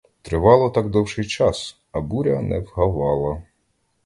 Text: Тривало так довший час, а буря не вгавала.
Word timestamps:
Тривало 0.21 0.69
так 0.69 0.89
довший 0.89 1.25
час, 1.25 1.77
а 1.91 2.01
буря 2.01 2.41
не 2.41 2.59
вгавала. 2.59 3.43